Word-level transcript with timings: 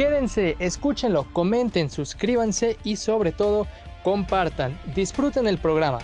Quédense, 0.00 0.56
escúchenlo, 0.60 1.26
comenten, 1.34 1.90
suscríbanse 1.90 2.78
y 2.84 2.96
sobre 2.96 3.32
todo 3.32 3.66
compartan. 4.02 4.80
Disfruten 4.94 5.46
el 5.46 5.58
programa. 5.58 5.98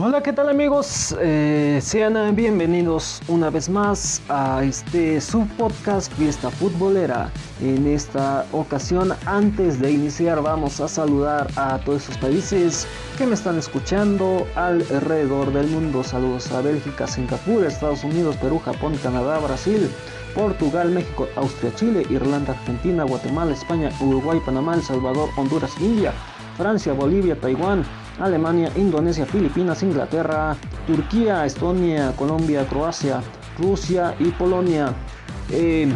Hola, 0.00 0.22
¿qué 0.22 0.32
tal 0.32 0.48
amigos? 0.48 1.16
Eh, 1.20 1.80
sean 1.82 2.36
bienvenidos 2.36 3.20
una 3.26 3.50
vez 3.50 3.68
más 3.68 4.22
a 4.28 4.62
este 4.62 5.20
subpodcast 5.20 6.12
Fiesta 6.12 6.50
Futbolera. 6.50 7.32
En 7.60 7.84
esta 7.84 8.46
ocasión, 8.52 9.12
antes 9.26 9.80
de 9.80 9.90
iniciar, 9.90 10.40
vamos 10.40 10.78
a 10.80 10.86
saludar 10.86 11.48
a 11.56 11.80
todos 11.80 12.04
esos 12.04 12.16
países 12.18 12.86
que 13.16 13.26
me 13.26 13.34
están 13.34 13.58
escuchando 13.58 14.46
alrededor 14.54 15.52
del 15.52 15.66
mundo. 15.66 16.04
Saludos 16.04 16.52
a 16.52 16.60
Bélgica, 16.60 17.08
Singapur, 17.08 17.64
Estados 17.64 18.04
Unidos, 18.04 18.36
Perú, 18.36 18.60
Japón, 18.64 18.96
Canadá, 19.02 19.40
Brasil, 19.40 19.90
Portugal, 20.32 20.92
México, 20.92 21.26
Austria, 21.34 21.74
Chile, 21.74 22.06
Irlanda, 22.08 22.52
Argentina, 22.52 23.02
Guatemala, 23.02 23.52
España, 23.52 23.90
Uruguay, 24.00 24.40
Panamá, 24.46 24.76
El 24.76 24.82
Salvador, 24.82 25.28
Honduras, 25.36 25.72
India, 25.80 26.12
Francia, 26.56 26.92
Bolivia, 26.92 27.34
Taiwán. 27.34 27.84
Alemania, 28.20 28.70
Indonesia, 28.76 29.26
Filipinas, 29.26 29.82
Inglaterra, 29.82 30.56
Turquía, 30.86 31.44
Estonia, 31.44 32.12
Colombia, 32.16 32.66
Croacia, 32.66 33.22
Rusia 33.58 34.14
y 34.18 34.30
Polonia. 34.30 34.92
Eh, 35.50 35.88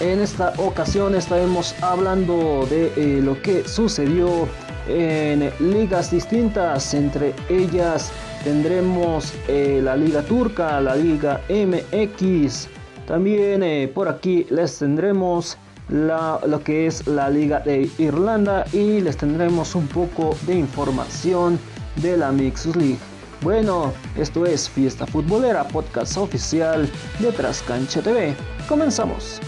en 0.00 0.20
esta 0.20 0.52
ocasión 0.58 1.14
estaremos 1.14 1.74
hablando 1.82 2.66
de 2.68 2.92
eh, 2.96 3.20
lo 3.22 3.40
que 3.40 3.66
sucedió 3.66 4.48
en 4.88 5.50
ligas 5.60 6.10
distintas, 6.10 6.92
entre 6.92 7.32
ellas 7.48 8.10
tendremos 8.42 9.32
eh, 9.48 9.80
la 9.82 9.96
liga 9.96 10.22
turca, 10.22 10.80
la 10.80 10.96
liga 10.96 11.40
MX, 11.48 12.68
también 13.06 13.90
por 13.94 14.08
aquí 14.08 14.46
les 14.50 14.78
tendremos 14.78 15.56
lo 15.88 16.62
que 16.64 16.86
es 16.86 17.06
la 17.06 17.28
Liga 17.30 17.60
de 17.60 17.90
Irlanda 17.98 18.64
y 18.72 19.00
les 19.00 19.16
tendremos 19.16 19.74
un 19.74 19.86
poco 19.86 20.36
de 20.46 20.54
información 20.54 21.58
de 21.96 22.16
la 22.16 22.32
Mixus 22.32 22.76
League. 22.76 22.98
Bueno, 23.42 23.92
esto 24.16 24.46
es 24.46 24.70
Fiesta 24.70 25.06
Futbolera, 25.06 25.68
podcast 25.68 26.16
oficial 26.16 26.88
de 27.18 27.32
Trascancha 27.32 28.00
TV. 28.00 28.34
Comenzamos. 28.68 29.40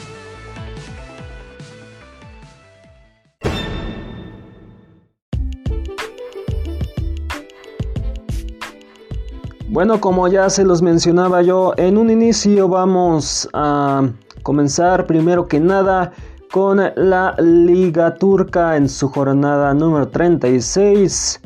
Bueno, 9.69 10.01
como 10.01 10.29
ya 10.29 10.49
se 10.49 10.65
los 10.65 10.81
mencionaba 10.81 11.43
yo, 11.43 11.75
en 11.77 11.99
un 11.99 12.11
inicio 12.11 12.69
vamos 12.69 13.49
a 13.53 14.09
comenzar 14.47 15.07
primero 15.09 15.49
que 15.49 15.59
nada 15.59 16.13
con 16.53 16.81
la 16.95 17.35
Liga 17.41 18.15
Turca 18.15 18.77
en 18.77 18.89
su 18.89 19.09
jornada 19.09 19.75
número 19.75 20.07
36. 20.07 21.41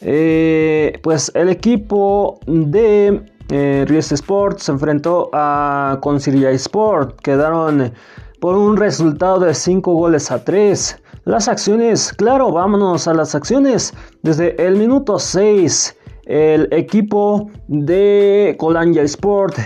Eh, 0.00 0.98
pues 1.02 1.30
el 1.34 1.50
equipo 1.50 2.40
de 2.46 3.22
eh, 3.50 3.84
Ries 3.86 4.12
Sport 4.12 4.60
se 4.60 4.72
enfrentó 4.72 5.28
a 5.34 5.98
Concilia 6.00 6.50
Sport. 6.52 7.20
Quedaron 7.20 7.92
por 8.40 8.56
un 8.56 8.78
resultado 8.78 9.40
de 9.40 9.52
5 9.52 9.92
goles 9.92 10.30
a 10.30 10.42
3. 10.42 11.02
Las 11.26 11.48
acciones, 11.48 12.14
claro, 12.14 12.50
vámonos 12.50 13.06
a 13.06 13.12
las 13.12 13.34
acciones. 13.34 13.92
Desde 14.22 14.56
el 14.66 14.76
minuto 14.76 15.18
6, 15.18 15.94
el 16.24 16.66
equipo 16.72 17.50
de 17.66 18.56
Colanja 18.58 19.02
Sport 19.02 19.58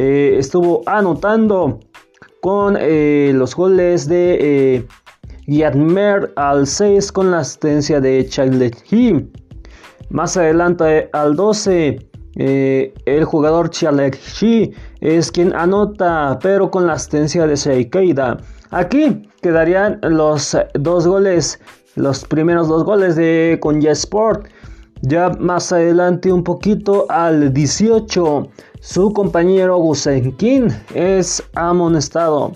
eh, 0.00 0.36
estuvo 0.38 0.82
anotando 0.86 1.80
con 2.40 2.76
eh, 2.78 3.32
los 3.34 3.54
goles 3.54 4.08
de 4.08 4.38
eh, 4.76 4.86
Yadmer 5.46 6.32
al 6.36 6.66
6 6.66 7.12
con 7.12 7.30
la 7.30 7.38
asistencia 7.38 8.00
de 8.00 8.26
Childet 8.26 8.76
Más 10.10 10.36
adelante 10.36 11.08
al 11.12 11.36
12 11.36 12.08
eh, 12.40 12.94
el 13.06 13.24
jugador 13.24 13.70
Chi 13.70 14.72
es 15.00 15.32
quien 15.32 15.52
anota 15.54 16.38
pero 16.40 16.70
con 16.70 16.86
la 16.86 16.92
asistencia 16.92 17.46
de 17.46 17.56
Seikeida. 17.56 18.36
Aquí 18.70 19.28
quedarían 19.42 19.98
los 20.02 20.56
dos 20.74 21.06
goles, 21.06 21.58
los 21.96 22.24
primeros 22.24 22.68
dos 22.68 22.84
goles 22.84 23.16
de 23.16 23.58
Konya 23.60 23.92
Sport. 23.92 24.46
Ya 25.02 25.30
más 25.30 25.72
adelante 25.72 26.32
un 26.32 26.44
poquito 26.44 27.06
al 27.08 27.52
18 27.52 28.48
su 28.80 29.12
compañero 29.12 29.76
Gusenkin 29.78 30.68
es 30.94 31.42
amonestado. 31.54 32.52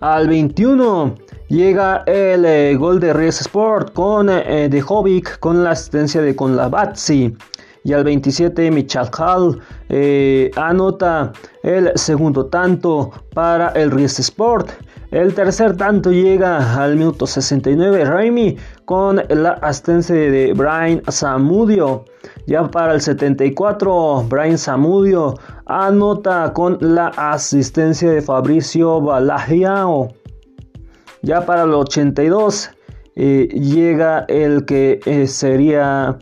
Al 0.00 0.28
21 0.28 1.14
llega 1.48 2.04
el 2.06 2.44
eh, 2.46 2.74
gol 2.76 3.00
de 3.00 3.12
Ries 3.12 3.42
Sport 3.42 3.92
con 3.92 4.30
eh, 4.30 4.68
de 4.70 4.80
Jovic 4.80 5.38
con 5.40 5.62
la 5.62 5.72
asistencia 5.72 6.22
de 6.22 6.34
Conlabatzi. 6.34 7.36
Y 7.82 7.92
al 7.92 8.04
27 8.04 8.70
Michal 8.70 9.10
Hall 9.18 9.58
eh, 9.88 10.50
anota 10.56 11.32
el 11.62 11.92
segundo 11.96 12.46
tanto 12.46 13.10
para 13.34 13.68
el 13.68 13.90
Ries 13.90 14.18
Sport. 14.18 14.70
El 15.10 15.34
tercer 15.34 15.76
tanto 15.76 16.12
llega 16.12 16.82
al 16.82 16.96
minuto 16.96 17.26
69 17.26 18.04
Raimi 18.04 18.56
con 18.84 19.20
la 19.28 19.52
asistencia 19.62 20.14
de 20.14 20.52
Brian 20.54 21.02
Samudio. 21.08 22.04
Ya 22.50 22.68
para 22.68 22.94
el 22.94 23.00
74 23.00 24.24
Brian 24.28 24.58
Samudio 24.58 25.34
anota 25.66 26.52
con 26.52 26.78
la 26.80 27.06
asistencia 27.16 28.10
de 28.10 28.20
Fabricio 28.20 29.00
Balagiao. 29.00 30.08
Ya 31.22 31.46
para 31.46 31.62
el 31.62 31.72
82 31.72 32.70
eh, 33.14 33.46
llega 33.52 34.24
el 34.26 34.64
que 34.64 34.98
eh, 35.06 35.28
sería 35.28 36.18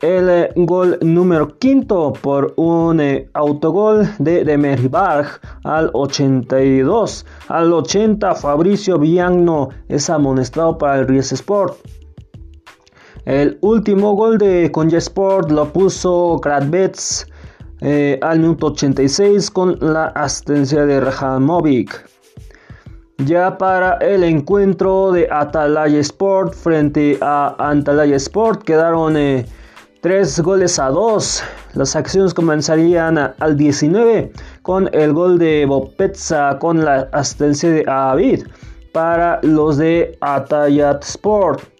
el 0.00 0.30
eh, 0.30 0.52
gol 0.56 0.98
número 1.02 1.58
quinto 1.58 2.14
por 2.14 2.54
un 2.56 3.02
autogol 3.34 4.08
de 4.18 4.44
Demerbarg 4.44 5.38
al 5.64 5.90
82. 5.92 7.26
Al 7.48 7.74
80 7.74 8.34
Fabricio 8.36 8.98
Viagno 8.98 9.68
es 9.88 10.08
amonestado 10.08 10.78
para 10.78 11.00
el 11.00 11.06
Ries 11.06 11.30
Sport. 11.32 11.76
El 13.28 13.58
último 13.60 14.14
gol 14.14 14.38
de 14.38 14.72
Conja 14.72 14.96
Sport 14.96 15.50
lo 15.50 15.70
puso 15.70 16.40
Kratbets 16.42 17.26
eh, 17.82 18.18
al 18.22 18.40
minuto 18.40 18.68
86 18.68 19.50
con 19.50 19.76
la 19.82 20.06
asistencia 20.06 20.86
de 20.86 20.98
Rajamovic. 20.98 22.08
Ya 23.26 23.58
para 23.58 23.98
el 23.98 24.24
encuentro 24.24 25.12
de 25.12 25.28
Atalaya 25.30 26.00
Sport 26.00 26.54
frente 26.54 27.18
a 27.20 27.54
Antalya 27.58 28.16
Sport 28.16 28.62
quedaron 28.62 29.14
3 30.00 30.40
goles 30.40 30.78
a 30.78 30.88
2. 30.88 31.42
Las 31.74 31.96
acciones 31.96 32.32
comenzarían 32.32 33.18
al 33.18 33.58
19 33.58 34.32
con 34.62 34.88
el 34.94 35.12
gol 35.12 35.38
de 35.38 35.66
Bopetza 35.66 36.58
con 36.58 36.82
la 36.82 37.06
asistencia 37.12 37.68
de 37.68 37.84
Avid 37.86 38.46
para 38.94 39.38
los 39.42 39.76
de 39.76 40.16
Atayat 40.22 41.04
Sport. 41.04 41.77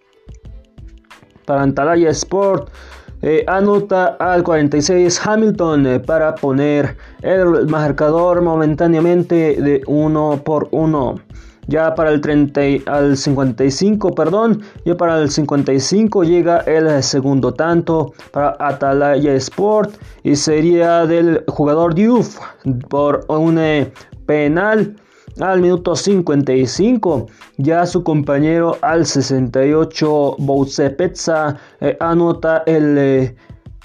Para 1.49 1.63
Antalya 1.63 2.11
Sport. 2.11 2.69
Eh, 3.23 3.43
anota 3.47 4.17
al 4.19 4.43
46 4.43 5.19
Hamilton 5.25 5.87
eh, 5.87 5.99
para 5.99 6.35
poner 6.35 6.95
el 7.23 7.65
marcador 7.67 8.43
momentáneamente 8.43 9.59
de 9.59 9.81
1 9.87 10.43
por 10.45 10.67
1 10.69 11.15
ya 11.67 11.95
para 11.95 12.11
el 12.11 12.21
30 12.21 12.61
al 12.85 13.17
55, 13.17 14.13
perdón, 14.15 14.61
ya 14.85 14.95
para 14.95 15.19
el 15.19 15.29
55 15.29 16.23
llega 16.23 16.59
el 16.59 17.03
segundo 17.03 17.53
tanto 17.53 18.13
para 18.31 18.55
Atalaya 18.59 19.33
Sport 19.33 19.95
y 20.23 20.35
sería 20.35 21.07
del 21.07 21.43
jugador 21.47 21.95
Diouf 21.95 22.37
por 22.89 23.25
un 23.27 23.57
eh, 23.57 23.91
penal 24.27 24.95
al 25.41 25.61
minuto 25.61 25.95
55. 25.95 27.27
Ya 27.57 27.85
su 27.85 28.03
compañero 28.03 28.77
al 28.81 29.05
68, 29.05 30.35
Bouse 30.39 30.89
Pezza, 30.91 31.57
eh, 31.81 31.97
anota 31.99 32.63
el 32.65 32.97
eh, 32.97 33.35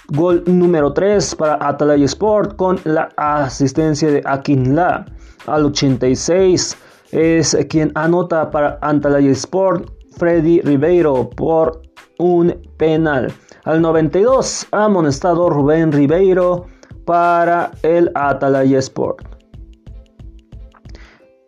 gol 0.08 0.42
número 0.46 0.92
3 0.92 1.34
para 1.36 1.58
Atalaya 1.66 2.04
Sport 2.04 2.56
con 2.56 2.78
la 2.84 3.08
asistencia 3.16 4.10
de 4.10 4.22
Akinla. 4.24 5.06
Al 5.46 5.66
86 5.66 6.76
es 7.12 7.56
quien 7.68 7.92
anota 7.94 8.50
para 8.50 8.78
Atalaya 8.80 9.30
Sport 9.32 9.90
Freddy 10.16 10.60
Ribeiro 10.62 11.28
por 11.30 11.82
un 12.18 12.54
penal. 12.76 13.32
Al 13.64 13.80
92 13.80 14.66
amonestado 14.72 15.48
Rubén 15.50 15.92
Ribeiro 15.92 16.66
para 17.04 17.70
el 17.82 18.10
Atalaya 18.14 18.78
Sport. 18.78 19.33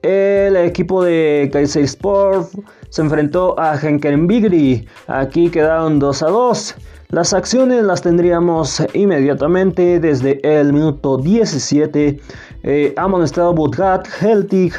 El 0.06 0.54
equipo 0.54 1.02
de 1.02 1.50
Kaiser 1.52 1.82
Sport 1.82 2.50
se 2.90 3.02
enfrentó 3.02 3.58
a 3.58 3.76
Bigri. 3.76 4.86
Aquí 5.08 5.50
quedaron 5.50 5.98
2 5.98 6.22
a 6.22 6.26
2. 6.28 6.74
Las 7.08 7.32
acciones 7.32 7.82
las 7.82 8.02
tendríamos 8.02 8.86
inmediatamente 8.94 9.98
desde 9.98 10.38
el 10.44 10.72
minuto 10.72 11.16
17. 11.16 12.20
Eh, 12.62 12.94
amonestado 12.96 13.52
Budgat, 13.52 14.06
Heltig 14.22 14.74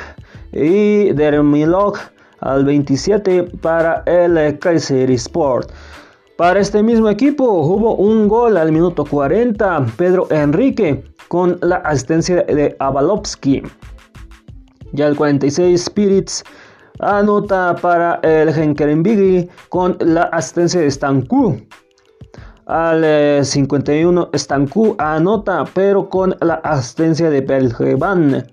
y 0.54 1.12
Dermilog 1.12 1.98
al 2.40 2.64
27 2.64 3.44
para 3.62 4.04
el 4.06 4.58
Kaiser 4.60 5.12
Sport. 5.12 5.72
Para 6.38 6.62
este 6.62 6.82
mismo 6.82 7.10
equipo 7.10 7.44
hubo 7.44 7.96
un 7.96 8.30
gol 8.30 8.56
al 8.56 8.72
minuto 8.72 9.04
40, 9.04 9.88
Pedro 9.98 10.28
Enrique 10.32 11.04
con 11.28 11.58
la 11.62 11.76
asistencia 11.78 12.44
de 12.44 12.78
Avalovsky. 12.80 13.64
Ya 14.98 15.06
el 15.06 15.16
46 15.16 15.80
Spirits 15.80 16.44
anota 17.00 17.76
para 17.76 18.16
el 18.24 18.52
Bigri 19.04 19.48
con 19.70 19.96
la 20.00 20.24
asistencia 20.24 20.82
de 20.82 20.90
Stanku. 20.90 21.62
Al 22.66 23.46
51 23.46 24.30
eh, 24.34 24.40
Stanku 24.40 24.96
anota 24.98 25.66
pero 25.76 26.10
con 26.10 26.36
la 26.42 26.56
asistencia 26.64 27.30
de 27.30 27.42
Belgevan. 27.42 28.44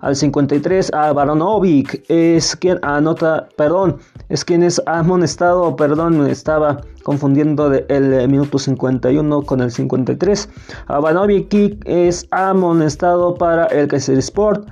Al 0.00 0.14
53 0.14 0.92
a 0.94 1.12
Baronovic 1.12 2.04
es 2.08 2.54
quien 2.54 2.78
anota, 2.82 3.48
perdón, 3.56 3.98
es 4.28 4.44
quien 4.44 4.62
es 4.62 4.80
amonestado, 4.86 5.74
perdón, 5.74 6.24
estaba 6.28 6.82
confundiendo 7.02 7.72
el 7.72 8.12
eh, 8.12 8.28
minuto 8.28 8.60
51 8.60 9.42
con 9.42 9.60
el 9.60 9.72
53. 9.72 10.48
A 10.86 11.00
Baronovic 11.00 11.82
es 11.84 12.28
amonestado 12.30 13.34
para 13.34 13.66
el 13.66 13.88
Kaiser 13.88 14.18
Sport. 14.18 14.68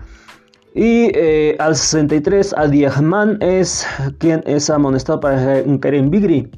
Y 0.74 1.10
eh, 1.14 1.56
al 1.58 1.74
63 1.74 2.54
a 2.56 2.66
Diagman 2.66 3.38
es 3.40 3.86
quien 4.18 4.42
es 4.46 4.70
amonestado 4.70 5.20
para 5.20 5.62
Karen 5.80 6.10
Bigri. 6.10 6.50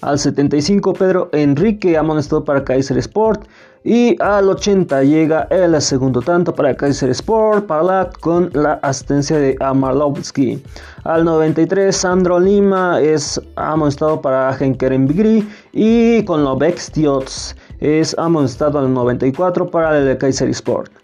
Al 0.00 0.18
75 0.18 0.92
Pedro 0.92 1.30
Enrique 1.32 1.96
amonestado 1.96 2.44
para 2.44 2.62
Kaiser 2.62 2.98
Sport. 2.98 3.46
Y 3.86 4.16
al 4.22 4.48
80 4.48 5.02
llega 5.02 5.42
el 5.50 5.78
segundo 5.82 6.22
tanto 6.22 6.54
para 6.54 6.74
Kaiser 6.74 7.10
Sport, 7.10 7.66
Palat 7.66 8.18
con 8.18 8.48
la 8.54 8.74
asistencia 8.82 9.36
de 9.36 9.56
Amarlovsky. 9.60 10.62
Al 11.04 11.26
93 11.26 11.94
Sandro 11.94 12.40
Lima 12.40 12.98
es 13.02 13.38
amonestado 13.56 14.22
para 14.22 14.56
Henkeren 14.58 15.06
Bigri 15.06 15.46
y 15.72 16.24
con 16.24 16.44
los 16.44 17.54
es 17.80 18.18
amonestado 18.18 18.78
al 18.78 18.92
94 18.92 19.70
para 19.70 19.98
el 19.98 20.16
Kaiser 20.16 20.48
Sport. 20.48 21.03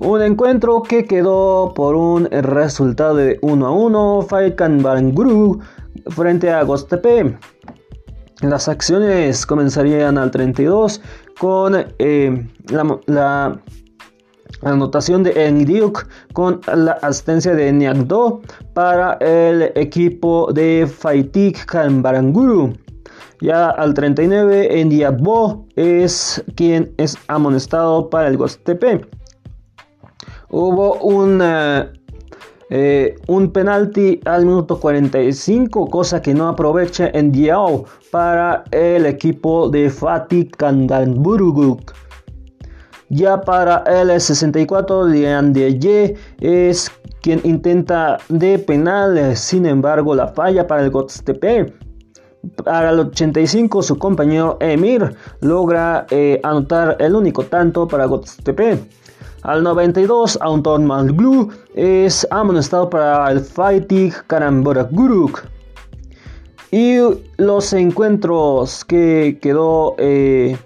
Un 0.00 0.22
encuentro 0.22 0.82
que 0.82 1.04
quedó 1.04 1.74
por 1.74 1.94
un 1.94 2.24
resultado 2.30 3.16
de 3.16 3.38
1 3.42 3.66
a 3.66 3.70
1, 3.70 4.22
Falcon 4.22 4.82
Baranguru 4.82 5.60
frente 6.08 6.50
a 6.50 6.62
Gostepe. 6.62 7.36
Las 8.40 8.66
acciones 8.66 9.44
comenzarían 9.44 10.16
al 10.16 10.30
32 10.30 11.02
con 11.38 11.84
eh, 11.98 12.48
la, 13.06 13.60
anotación 14.62 15.22
de 15.22 15.46
Endiuk 15.46 16.08
con 16.32 16.62
la 16.74 16.92
asistencia 17.02 17.54
de 17.54 17.70
Nyagdo 17.70 18.40
para 18.72 19.18
el 19.20 19.70
equipo 19.74 20.50
de 20.50 20.86
Faitik 20.90 21.66
Kanbaranguru. 21.66 22.72
Ya 23.42 23.68
al 23.68 23.92
39, 23.92 24.80
Endiabo 24.80 25.66
es 25.76 26.42
quien 26.56 26.90
es 26.96 27.18
amonestado 27.28 28.08
para 28.08 28.28
el 28.28 28.38
Gostepe. 28.38 29.19
Hubo 30.52 30.94
un, 30.94 31.40
eh, 32.70 33.14
un 33.28 33.52
penalti 33.52 34.20
al 34.24 34.44
minuto 34.44 34.80
45, 34.80 35.86
cosa 35.86 36.20
que 36.20 36.34
no 36.34 36.48
aprovecha 36.48 37.08
en 37.14 37.30
Diao 37.30 37.84
para 38.10 38.64
el 38.72 39.06
equipo 39.06 39.68
de 39.68 39.88
Fatih 39.88 40.50
Kandanburguk. 40.50 41.92
Ya 43.10 43.40
para 43.40 43.84
el 43.86 44.20
64, 44.20 45.08
Ye 45.08 46.16
es 46.40 46.90
quien 47.22 47.40
intenta 47.44 48.18
de 48.28 48.58
penal, 48.58 49.36
sin 49.36 49.66
embargo 49.66 50.14
la 50.16 50.28
falla 50.28 50.66
para 50.66 50.82
el 50.82 50.90
Gotstepe. 50.90 51.72
Para 52.64 52.90
el 52.90 53.00
85 53.00 53.82
su 53.82 53.98
compañero 53.98 54.56
Emir 54.60 55.14
logra 55.42 56.06
eh, 56.10 56.40
anotar 56.42 56.96
el 56.98 57.14
único 57.14 57.44
tanto 57.44 57.86
para 57.86 58.06
Gotstepe. 58.06 58.78
Al 59.42 59.62
92 59.62 60.38
Anton 60.42 60.84
Malglu 60.84 61.48
es 61.74 62.26
amonestado 62.30 62.90
para 62.90 63.30
el 63.30 63.40
Fighting 63.40 64.12
Guruk. 64.90 65.44
Y 66.70 66.98
los 67.38 67.72
encuentros 67.72 68.84
que 68.84 69.38
quedó 69.40 69.96
0 69.96 69.98
eh, 69.98 70.56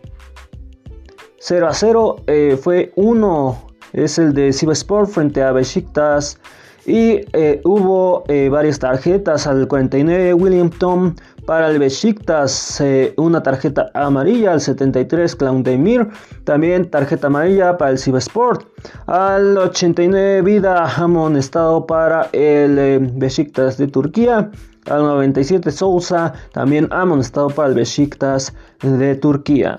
a 1.62 1.72
0 1.72 2.16
eh, 2.26 2.58
fue 2.60 2.92
uno, 2.96 3.68
es 3.92 4.18
el 4.18 4.34
de 4.34 4.48
Sport 4.48 5.08
frente 5.08 5.42
a 5.42 5.52
Besiktas. 5.52 6.38
Y 6.84 7.20
eh, 7.32 7.62
hubo 7.64 8.24
varias 8.50 8.78
tarjetas 8.78 9.46
al 9.46 9.66
49 9.68 10.34
William 10.34 10.68
Tom 10.68 11.14
para 11.46 11.70
el 11.70 11.78
Besiktas, 11.78 12.82
una 13.16 13.42
tarjeta 13.42 13.90
amarilla 13.94 14.52
al 14.52 14.60
73 14.60 15.36
Demir, 15.62 16.08
también 16.44 16.90
tarjeta 16.90 17.26
amarilla 17.26 17.76
para 17.76 17.92
el 17.92 17.98
Sport. 17.98 18.66
Al 19.06 19.56
89 19.56 20.42
Vida 20.42 20.84
amonestado 20.96 21.86
para 21.86 22.28
el 22.32 23.10
Besiktas 23.14 23.76
de 23.78 23.88
Turquía. 23.88 24.50
Al 24.86 25.02
97 25.02 25.70
Sousa 25.70 26.34
también 26.52 26.88
amonestado 26.90 27.48
para 27.48 27.68
el 27.68 27.74
Besiktas 27.74 28.52
de 28.82 29.14
Turquía. 29.14 29.78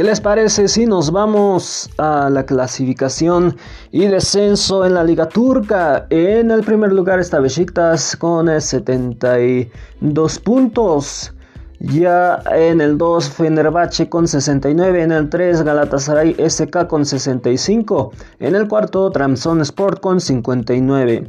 ¿Qué 0.00 0.04
les 0.04 0.22
parece 0.22 0.66
si 0.66 0.86
nos 0.86 1.12
vamos 1.12 1.90
a 1.98 2.30
la 2.30 2.46
clasificación 2.46 3.54
y 3.92 4.06
descenso 4.06 4.86
en 4.86 4.94
la 4.94 5.04
Liga 5.04 5.28
Turca? 5.28 6.06
En 6.08 6.50
el 6.50 6.62
primer 6.62 6.90
lugar 6.90 7.20
está 7.20 7.38
Besiktas 7.38 8.16
con 8.16 8.48
72 8.48 10.38
puntos. 10.38 11.34
Ya 11.80 12.42
en 12.50 12.80
el 12.80 12.96
2 12.96 13.28
Fenerbahce 13.28 14.08
con 14.08 14.26
69, 14.26 15.02
en 15.02 15.12
el 15.12 15.28
3 15.28 15.64
Galatasaray 15.64 16.34
SK 16.48 16.86
con 16.86 17.04
65, 17.04 18.12
en 18.38 18.54
el 18.54 18.68
cuarto 18.68 19.10
Tramson 19.10 19.60
Sport 19.60 20.00
con 20.00 20.18
59. 20.18 21.26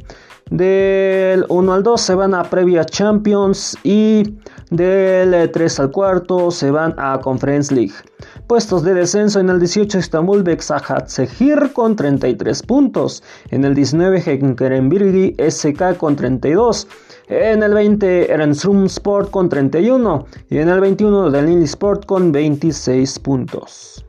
Del 0.50 1.46
1 1.48 1.72
al 1.72 1.82
2 1.82 2.00
se 2.00 2.14
van 2.14 2.34
a 2.34 2.42
Previa 2.44 2.84
Champions 2.84 3.76
y 3.82 4.38
del 4.70 5.50
3 5.50 5.80
al 5.80 5.90
4 5.90 6.50
se 6.50 6.70
van 6.70 6.94
a 6.98 7.18
Conference 7.20 7.74
League. 7.74 7.94
Puestos 8.46 8.82
de 8.82 8.94
descenso 8.94 9.40
en 9.40 9.48
el 9.48 9.58
18 9.58 9.98
Istanbul 9.98 10.42
Sehir 11.06 11.72
con 11.72 11.96
33 11.96 12.62
puntos. 12.62 13.22
En 13.50 13.64
el 13.64 13.74
19 13.74 14.20
Birgi 14.88 15.34
SK 15.38 15.96
con 15.96 16.16
32. 16.16 16.86
En 17.28 17.62
el 17.62 17.72
20 17.72 18.32
Erenstrum 18.32 18.84
Sport 18.86 19.30
con 19.30 19.48
31. 19.48 20.26
Y 20.50 20.58
en 20.58 20.68
el 20.68 20.80
21 20.80 21.30
Delili 21.30 21.64
Sport 21.64 22.04
con 22.04 22.32
26 22.32 23.18
puntos. 23.20 24.04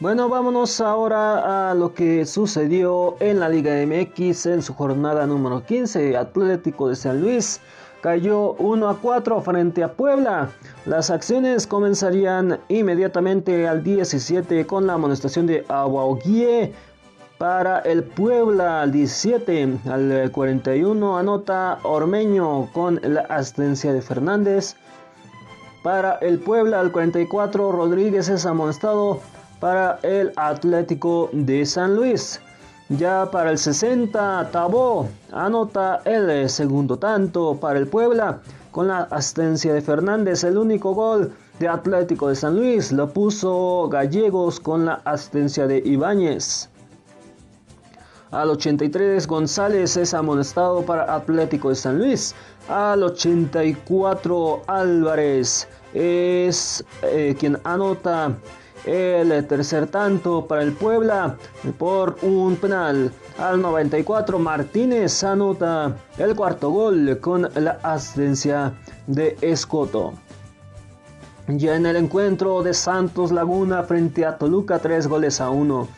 Bueno, 0.00 0.28
vámonos 0.28 0.80
ahora 0.80 1.70
a 1.70 1.74
lo 1.74 1.92
que 1.92 2.24
sucedió 2.24 3.16
en 3.18 3.40
la 3.40 3.48
Liga 3.48 3.72
MX 3.84 4.46
en 4.46 4.62
su 4.62 4.72
jornada 4.72 5.26
número 5.26 5.64
15. 5.66 6.16
Atlético 6.16 6.88
de 6.88 6.94
San 6.94 7.20
Luis 7.20 7.60
cayó 8.00 8.52
1 8.52 8.88
a 8.88 8.96
4 8.96 9.40
frente 9.42 9.82
a 9.82 9.92
Puebla. 9.92 10.50
Las 10.86 11.10
acciones 11.10 11.66
comenzarían 11.66 12.60
inmediatamente 12.68 13.66
al 13.66 13.82
17 13.82 14.68
con 14.68 14.86
la 14.86 14.92
amonestación 14.92 15.48
de 15.48 15.64
Aguauguie 15.68 16.72
para 17.36 17.80
el 17.80 18.04
Puebla 18.04 18.82
al 18.82 18.92
17. 18.92 19.78
Al 19.90 20.30
41 20.30 21.18
anota 21.18 21.80
Ormeño 21.82 22.70
con 22.72 23.00
la 23.02 23.22
asistencia 23.22 23.92
de 23.92 24.00
Fernández. 24.00 24.76
Para 25.82 26.18
el 26.18 26.38
Puebla 26.38 26.78
al 26.78 26.92
44 26.92 27.72
Rodríguez 27.72 28.28
es 28.28 28.46
amonestado 28.46 29.20
para 29.60 29.98
el 30.02 30.32
Atlético 30.36 31.30
de 31.32 31.66
San 31.66 31.96
Luis. 31.96 32.40
Ya 32.88 33.30
para 33.30 33.50
el 33.50 33.58
60, 33.58 34.48
Tabó 34.50 35.08
anota 35.30 36.00
el 36.04 36.48
segundo 36.48 36.96
tanto 36.96 37.58
para 37.60 37.78
el 37.78 37.86
Puebla 37.86 38.40
con 38.70 38.88
la 38.88 39.00
asistencia 39.10 39.74
de 39.74 39.82
Fernández. 39.82 40.42
El 40.44 40.56
único 40.56 40.94
gol 40.94 41.32
de 41.58 41.68
Atlético 41.68 42.28
de 42.28 42.36
San 42.36 42.56
Luis 42.56 42.92
lo 42.92 43.12
puso 43.12 43.88
Gallegos 43.90 44.60
con 44.60 44.86
la 44.86 45.02
asistencia 45.04 45.66
de 45.66 45.82
Ibáñez. 45.84 46.70
Al 48.30 48.50
83 48.50 49.26
González 49.26 49.96
es 49.96 50.12
amonestado 50.12 50.82
para 50.82 51.14
Atlético 51.14 51.70
de 51.70 51.74
San 51.74 51.98
Luis. 51.98 52.34
Al 52.68 53.02
84 53.02 54.62
Álvarez 54.66 55.66
es 55.94 56.84
eh, 57.02 57.34
quien 57.38 57.58
anota 57.64 58.36
el 58.88 59.46
tercer 59.46 59.86
tanto 59.86 60.46
para 60.46 60.62
el 60.62 60.72
Puebla 60.72 61.36
por 61.78 62.16
un 62.22 62.56
penal. 62.56 63.12
Al 63.38 63.60
94 63.60 64.38
Martínez 64.38 65.22
anota 65.22 65.94
el 66.16 66.34
cuarto 66.34 66.70
gol 66.70 67.18
con 67.20 67.48
la 67.54 67.78
asistencia 67.82 68.72
de 69.06 69.36
Escoto. 69.42 70.14
Ya 71.48 71.76
en 71.76 71.86
el 71.86 71.96
encuentro 71.96 72.62
de 72.62 72.74
Santos 72.74 73.30
Laguna 73.30 73.82
frente 73.82 74.24
a 74.24 74.36
Toluca, 74.36 74.78
3 74.78 75.06
goles 75.06 75.40
a 75.40 75.50
1. 75.50 75.88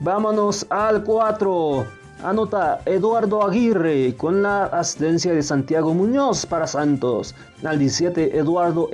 Vámonos 0.00 0.66
al 0.70 1.04
4. 1.04 1.86
Anota 2.24 2.80
Eduardo 2.86 3.46
Aguirre 3.46 4.16
con 4.16 4.42
la 4.42 4.64
asistencia 4.64 5.34
de 5.34 5.42
Santiago 5.42 5.92
Muñoz 5.94 6.46
para 6.46 6.66
Santos. 6.66 7.34
Al 7.64 7.78
17 7.78 8.38
Eduardo 8.38 8.88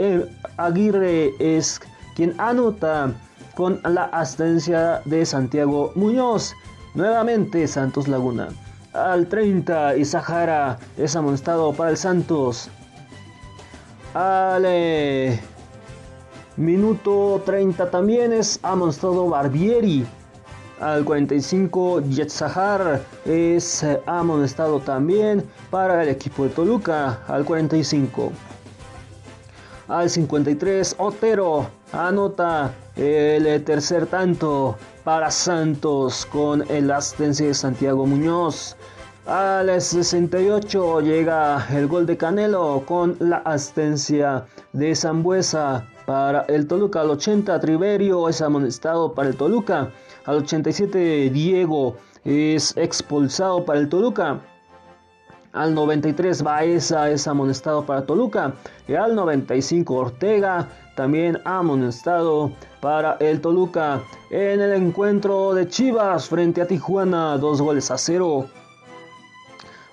Aguirre 0.57 1.33
es 1.39 1.81
quien 2.15 2.35
anota 2.39 3.13
con 3.55 3.81
la 3.85 4.05
asistencia 4.05 5.03
de 5.05 5.25
Santiago 5.27 5.93
Muñoz. 5.95 6.55
Nuevamente 6.95 7.67
Santos 7.67 8.09
Laguna. 8.09 8.49
Al 8.93 9.27
30 9.27 9.97
Isahara 9.97 10.79
es 10.99 11.17
amonestado 11.17 11.73
para 11.73 11.91
el 11.91 11.97
Santos. 11.97 12.69
Al 14.15 14.67
minuto 16.57 17.43
30 17.47 17.91
también 17.91 18.33
es 18.33 18.61
amonestado 18.63 19.29
Barbieri. 19.29 20.07
Al 20.81 21.05
45 21.05 22.03
Yetzahar 22.03 23.01
es 23.25 23.87
amonestado 24.05 24.81
también 24.81 25.49
para 25.71 26.03
el 26.03 26.11
equipo 26.11 26.45
de 26.45 26.51
Toluca. 26.51 27.21
Al 27.29 27.45
45. 27.45 28.33
Al 29.89 30.11
53 30.11 30.97
Otero 30.99 31.82
anota 31.93 32.75
el 32.97 33.63
tercer 33.65 34.07
tanto 34.07 34.77
para 35.05 35.31
Santos 35.31 36.27
con 36.27 36.69
el 36.71 36.91
asistencia 36.91 37.47
de 37.47 37.55
Santiago 37.55 38.07
Muñoz. 38.07 38.77
Al 39.27 39.81
68 39.81 41.01
llega 41.01 41.67
el 41.71 41.87
gol 41.87 42.07
de 42.07 42.17
Canelo 42.17 42.83
con 42.87 43.17
la 43.21 43.37
asistencia 43.39 44.47
de 44.73 44.97
Zambuesa 44.97 45.87
para 46.07 46.43
el 46.43 46.67
Toluca. 46.67 47.03
Al 47.03 47.11
80 47.11 47.61
Triverio 47.61 48.29
es 48.29 48.43
amonestado 48.43 49.15
para 49.15 49.29
el 49.29 49.37
Toluca. 49.37 49.91
Al 50.25 50.39
87 50.39 51.31
Diego 51.31 51.97
es 52.25 52.77
expulsado 52.77 53.65
para 53.65 53.79
el 53.79 53.89
Toluca. 53.89 54.41
Al 55.53 55.75
93 55.75 56.43
Baeza 56.43 57.11
es 57.11 57.29
amonestado 57.29 57.85
para 57.85 58.07
Toluca. 58.07 58.55
Y 58.89 58.95
al 58.95 59.15
95 59.15 59.95
Ortega 59.95 60.67
también 60.97 61.39
amonestado 61.45 62.53
para 62.81 63.17
el 63.21 63.41
Toluca. 63.41 64.01
En 64.31 64.63
el 64.63 64.73
encuentro 64.73 65.53
de 65.53 65.69
Chivas 65.69 66.29
frente 66.29 66.63
a 66.63 66.67
Tijuana, 66.67 67.37
dos 67.37 67.61
goles 67.61 67.91
a 67.91 67.99
cero. 67.99 68.47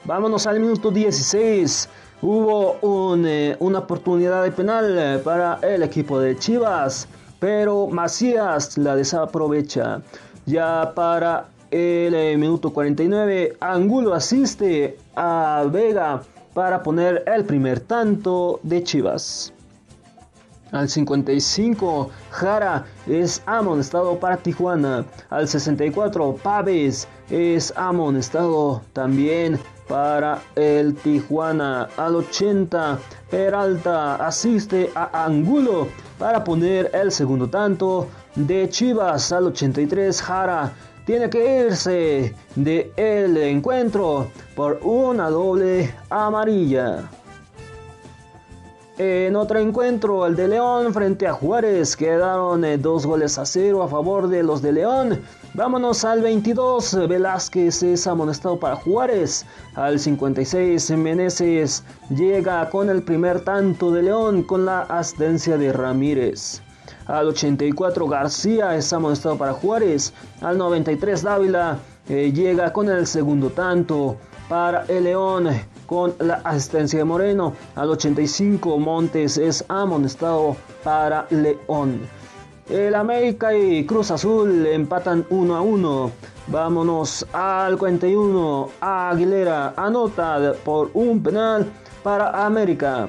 Vámonos 0.06 0.48
al 0.48 0.62
minuto 0.62 0.92
16. 0.92 1.90
Hubo 2.22 2.78
eh, 3.26 3.58
una 3.60 3.80
oportunidad 3.80 4.44
de 4.44 4.52
penal 4.52 5.22
para 5.26 5.60
el 5.62 5.84
equipo 5.84 6.20
de 6.20 6.38
Chivas, 6.38 7.08
pero 7.40 7.88
Macías 7.88 8.78
la 8.78 8.96
desaprovecha. 8.96 10.02
Ya 10.46 10.94
para 10.96 11.48
el 11.72 12.14
eh, 12.14 12.38
minuto 12.38 12.72
49, 12.72 13.58
Angulo 13.60 14.14
asiste 14.14 14.98
a 15.16 15.66
Vega 15.72 16.22
para 16.54 16.82
poner 16.82 17.24
el 17.28 17.46
primer 17.46 17.80
tanto 17.80 18.60
de 18.64 18.84
Chivas. 18.84 19.54
Al 20.72 20.88
55, 20.88 22.12
Jara 22.30 22.86
es 23.08 23.42
amonestado 23.46 24.20
para 24.20 24.38
Tijuana. 24.38 25.06
Al 25.30 25.48
64, 25.48 26.36
Paves 26.44 27.08
es 27.30 27.74
amonestado 27.76 28.82
también 28.94 29.60
para 29.88 30.40
el 30.56 30.94
Tijuana. 30.96 31.90
Al 31.98 32.16
80, 32.18 33.00
Peralta 33.32 34.16
asiste 34.16 34.92
a 34.94 35.26
Angulo 35.26 35.88
para 36.20 36.44
poner 36.44 36.92
el 36.94 37.12
segundo 37.12 37.50
tanto 37.50 38.08
de 38.36 38.70
Chivas. 38.70 39.32
Al 39.32 39.48
83, 39.48 40.22
Jara 40.22 40.72
tiene 41.10 41.28
que 41.28 41.66
irse 41.66 42.36
de 42.56 42.94
el 42.96 43.36
encuentro 43.36 44.30
por 44.56 44.80
una 44.84 45.32
doble 45.32 45.92
amarilla. 46.12 47.10
En 49.00 49.36
otro 49.36 49.58
encuentro, 49.58 50.28
el 50.28 50.36
de 50.36 50.50
León 50.50 50.94
frente 50.94 51.26
a 51.26 51.34
Juárez 51.34 51.96
quedaron 51.96 52.64
eh, 52.64 52.78
dos 52.78 53.08
goles 53.08 53.40
a 53.40 53.48
cero 53.48 53.82
a 53.82 53.88
favor 53.88 54.28
de 54.28 54.44
los 54.44 54.62
de 54.62 54.72
León. 54.72 55.20
Vámonos 55.56 56.06
al 56.06 56.22
22, 56.22 57.08
Velázquez 57.08 57.82
es 57.82 58.06
amonestado 58.06 58.60
para 58.60 58.76
Juárez. 58.76 59.48
Al 59.74 60.00
56, 60.00 60.92
Meneses 60.92 61.84
llega 62.16 62.70
con 62.70 62.88
el 62.88 63.02
primer 63.02 63.44
tanto 63.44 63.90
de 63.90 64.04
León 64.04 64.44
con 64.44 64.64
la 64.64 64.82
asistencia 64.82 65.58
de 65.58 65.74
Ramírez. 65.74 66.62
Al 67.06 67.28
84, 67.28 68.08
García 68.08 68.76
es 68.76 68.92
amonestado 68.94 69.38
para 69.38 69.54
Juárez. 69.54 70.14
Al 70.42 70.58
93, 70.58 71.24
Dávila 71.24 71.80
eh, 72.08 72.32
llega 72.32 72.72
con 72.74 72.90
el 72.90 73.06
segundo 73.08 73.50
tanto 73.50 74.18
para 74.48 74.84
el 74.88 75.06
León 75.06 75.50
con 75.86 76.14
la 76.20 76.36
asistencia 76.44 77.00
de 77.00 77.06
Moreno. 77.06 77.54
Al 77.76 77.90
85 77.90 78.78
Montes 78.80 79.38
es 79.38 79.64
amonestado 79.68 80.56
para 80.84 81.26
León. 81.30 82.02
El 82.70 82.94
América 82.94 83.56
y 83.56 83.84
Cruz 83.86 84.12
Azul 84.12 84.68
empatan 84.68 85.26
1 85.32 85.56
a 85.56 85.62
1. 85.62 86.12
Vámonos 86.48 87.26
al 87.34 87.78
41. 87.78 88.70
Aguilera 88.80 89.74
anota 89.76 90.54
por 90.64 90.92
un 90.94 91.24
penal 91.24 91.68
para 92.04 92.46
América. 92.46 93.08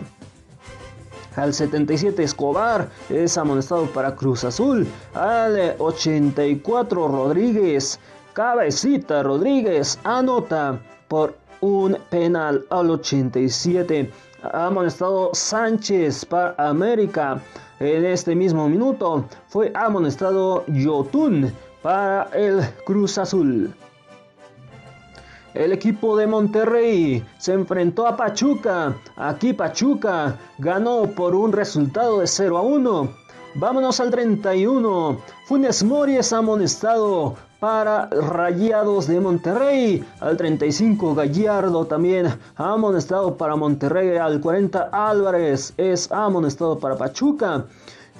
Al 1.37 1.55
77 1.55 2.23
Escobar 2.23 2.89
es 3.09 3.39
amonestado 3.39 3.87
para 3.87 4.17
Cruz 4.17 4.45
Azul. 4.45 4.87
Al 5.15 5.77
84 5.79 7.09
Rodríguez. 7.09 7.99
Cabecita 8.33 9.23
Rodríguez 9.23 9.99
anota 10.05 10.81
por 11.09 11.37
un 11.61 11.97
penal 12.11 12.65
al 12.71 12.91
87. 12.91 14.11
Ha 14.43 14.67
amonestado 14.67 15.31
Sánchez 15.33 16.25
para 16.25 16.55
América. 16.59 17.41
En 17.79 18.05
este 18.05 18.35
mismo 18.35 18.69
minuto 18.69 19.25
fue 19.49 19.73
amonestado 19.75 20.65
Yotun 20.67 21.53
para 21.83 22.25
el 22.35 22.61
Cruz 22.85 23.19
Azul. 23.19 23.75
El 25.54 25.73
equipo 25.73 26.16
de 26.16 26.28
Monterrey 26.28 27.25
se 27.38 27.52
enfrentó 27.52 28.07
a 28.07 28.16
Pachuca. 28.16 28.95
Aquí 29.16 29.52
Pachuca 29.52 30.38
ganó 30.59 31.02
por 31.07 31.35
un 31.35 31.52
resultado 31.52 32.21
de 32.21 32.28
0 32.28 32.59
a 32.59 32.62
1. 32.62 33.09
Vámonos 33.57 33.99
al 33.99 34.11
31. 34.11 35.19
Funes 35.47 35.83
Mori 35.83 36.16
es 36.16 36.33
amonestado 36.33 37.35
para 37.59 38.07
Rayados 38.07 39.09
de 39.09 39.19
Monterrey. 39.19 40.04
Al 40.21 40.37
35 40.37 41.16
Gallardo 41.16 41.85
también 41.85 42.28
amonestado 42.54 43.37
para 43.37 43.57
Monterrey. 43.57 44.19
Al 44.19 44.40
40 44.40 44.90
Álvarez 44.92 45.75
es 45.76 46.12
amonestado 46.12 46.78
para 46.78 46.97
Pachuca. 46.97 47.64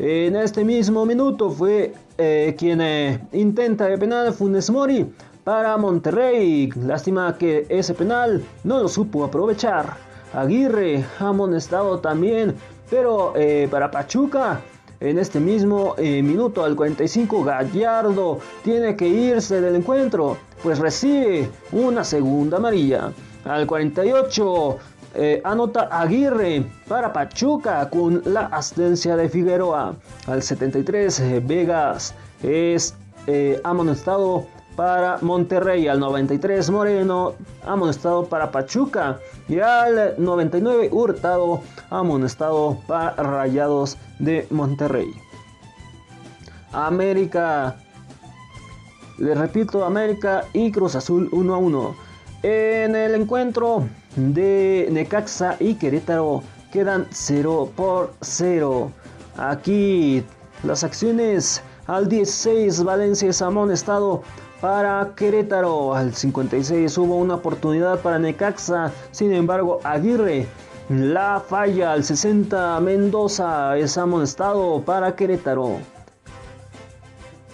En 0.01 0.35
este 0.35 0.65
mismo 0.65 1.07
minuto 1.07 1.49
fue 1.51 1.95
eh, 2.19 2.57
quien 2.59 2.81
eh, 2.81 3.21
intenta 3.33 3.87
el 3.87 4.01
penal 4.01 4.33
Funes 4.33 4.69
Mori 4.71 5.07
para 5.51 5.77
Monterrey. 5.77 6.71
Lástima 6.77 7.37
que 7.37 7.67
ese 7.69 7.93
penal 7.93 8.41
no 8.63 8.81
lo 8.83 8.89
supo 8.89 9.25
aprovechar. 9.25 9.97
Aguirre, 10.33 11.05
amonestado 11.19 11.99
también, 11.99 12.55
pero 12.89 13.33
eh, 13.35 13.67
para 13.69 13.91
Pachuca. 13.91 14.61
En 15.01 15.19
este 15.19 15.41
mismo 15.41 15.97
eh, 15.99 16.23
minuto, 16.23 16.63
al 16.63 16.77
45, 16.77 17.43
Gallardo 17.43 18.39
tiene 18.63 18.95
que 18.95 19.09
irse 19.09 19.61
del 19.61 19.75
encuentro, 19.75 20.37
pues 20.63 20.79
recibe 20.79 21.51
una 21.73 22.05
segunda 22.05 22.59
amarilla. 22.59 23.11
Al 23.45 23.67
48, 23.67 24.79
eh, 25.17 25.41
anota 25.43 25.89
Aguirre 25.91 26.65
para 26.87 27.13
Pachuca 27.13 27.91
con 27.91 28.23
la 28.25 28.43
asistencia 28.53 29.17
de 29.17 29.29
Figueroa. 29.29 29.97
Al 30.29 30.45
73, 30.45 31.45
Vegas 31.45 32.15
es 32.41 32.95
amonestado 33.65 34.47
para 34.81 35.19
Monterrey, 35.21 35.89
al 35.89 36.01
93 36.01 36.71
Moreno, 36.71 37.35
amonestado 37.67 38.25
para 38.25 38.51
Pachuca 38.51 39.19
y 39.47 39.59
al 39.59 40.15
99 40.17 40.89
Hurtado, 40.91 41.61
amonestado 41.91 42.79
para 42.87 43.11
Rayados 43.17 43.99
de 44.21 44.47
Monterrey. 44.49 45.13
América, 46.73 47.77
le 49.19 49.35
repito, 49.35 49.85
América 49.85 50.47
y 50.55 50.73
Cruz 50.73 50.95
Azul 50.95 51.29
1 51.31 51.55
a 51.55 51.59
1. 51.59 51.97
En 52.43 52.97
el 52.97 53.15
encuentro 53.17 53.87
de 54.17 54.89
Necaxa 54.91 55.57
y 55.61 55.75
Querétaro 55.75 56.43
quedan 56.73 57.07
0 57.11 57.71
por 57.77 58.15
0. 58.23 58.91
Aquí 59.37 60.25
las 60.63 60.85
acciones 60.85 61.63
al 61.87 62.09
16 62.09 62.83
Valencia 62.83 63.29
es 63.29 63.43
amonestado 63.43 64.23
para 64.61 65.13
Querétaro. 65.17 65.95
Al 65.95 66.15
56 66.15 66.97
hubo 66.99 67.17
una 67.17 67.37
oportunidad 67.37 68.01
para 68.01 68.19
Necaxa, 68.19 68.93
sin 69.11 69.33
embargo 69.33 69.81
Aguirre 69.85 70.47
la 70.89 71.41
falla. 71.41 71.93
Al 71.93 72.05
60 72.05 72.81
Mendoza 72.81 73.77
es 73.77 73.97
amonestado 73.97 74.83
para 74.85 75.15
Querétaro. 75.15 75.79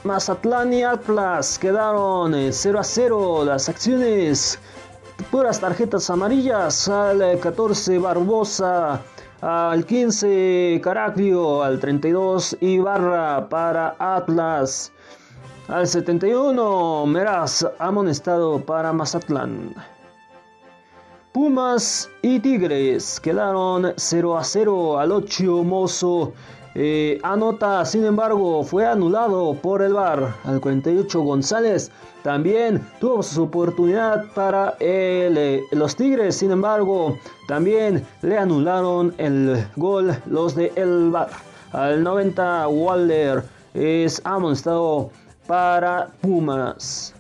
Mazatlán 0.05 0.73
y 0.73 0.83
Atlas 0.85 1.59
quedaron 1.59 2.35
0 2.53 2.79
a 2.79 2.85
0 2.85 3.45
las 3.45 3.69
acciones. 3.69 4.59
Puras 5.31 5.61
tarjetas 5.61 6.11
amarillas 6.11 6.89
al 6.89 7.41
14 7.41 7.99
Barbosa, 7.99 9.01
al 9.41 9.85
15 9.85 10.81
Caraclio, 10.85 11.63
al 11.63 11.81
32 11.81 12.59
Ibarra 12.61 13.49
para 13.49 13.97
Atlas. 13.99 14.93
Al 15.69 15.89
71, 15.89 17.07
Meraz 17.07 17.67
amonestado 17.81 18.61
para 18.61 18.93
Mazatlán. 18.93 19.75
Pumas 21.33 22.09
y 22.23 22.39
Tigres 22.39 23.19
quedaron 23.19 23.93
0 23.97 24.39
a 24.39 24.45
0 24.45 25.01
al 25.01 25.11
8 25.11 25.65
Mozo. 25.65 26.35
Eh, 26.77 27.19
anota, 27.25 27.85
sin 27.85 28.05
embargo, 28.05 28.63
fue 28.63 28.87
anulado 28.87 29.55
por 29.55 29.83
el 29.83 29.95
VAR. 29.95 30.37
Al 30.45 30.61
48 30.61 31.21
González 31.21 31.91
también 32.23 32.87
tuvo 33.01 33.25
su 33.25 33.43
oportunidad 33.43 34.25
para 34.35 34.77
eh, 34.79 35.63
los 35.73 35.97
Tigres. 35.97 36.37
Sin 36.37 36.53
embargo, 36.53 37.19
también 37.49 38.07
le 38.23 38.39
anularon 38.39 39.13
el 39.19 39.67
gol 39.75 40.17
los 40.27 40.55
de 40.55 40.71
el 40.77 41.11
VAR. 41.11 41.31
Al 41.73 42.05
90 42.05 42.69
Waller 42.69 43.43
es 43.75 44.23
amonestado 44.25 45.11
para 45.47 46.09
Pumas. 46.21 47.15